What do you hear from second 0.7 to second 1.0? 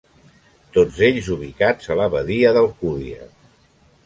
Tots